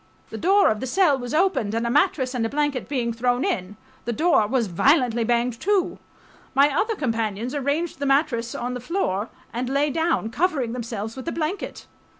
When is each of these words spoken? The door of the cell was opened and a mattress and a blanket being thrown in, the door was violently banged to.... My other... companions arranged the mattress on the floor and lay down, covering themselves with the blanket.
The 0.31 0.37
door 0.39 0.69
of 0.71 0.79
the 0.79 0.87
cell 0.87 1.15
was 1.19 1.31
opened 1.31 1.75
and 1.75 1.85
a 1.85 1.91
mattress 1.91 2.33
and 2.33 2.43
a 2.43 2.49
blanket 2.49 2.89
being 2.89 3.13
thrown 3.13 3.45
in, 3.45 3.77
the 4.05 4.11
door 4.11 4.47
was 4.47 4.65
violently 4.65 5.23
banged 5.23 5.59
to.... 5.61 5.99
My 6.55 6.75
other... 6.75 6.95
companions 6.95 7.53
arranged 7.53 7.99
the 7.99 8.07
mattress 8.07 8.55
on 8.55 8.73
the 8.73 8.79
floor 8.79 9.29
and 9.53 9.69
lay 9.69 9.91
down, 9.91 10.31
covering 10.31 10.73
themselves 10.73 11.15
with 11.15 11.25
the 11.25 11.31
blanket. 11.31 11.85